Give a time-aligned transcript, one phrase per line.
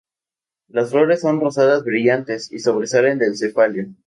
[0.67, 3.89] Las flores son rosadas brillantes y sobresalen del cefalio.